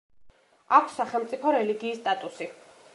[0.79, 2.51] აქვს სახელმწიფო რელიგიის სტატუსი.